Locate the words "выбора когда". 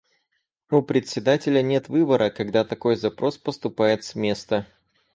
1.87-2.63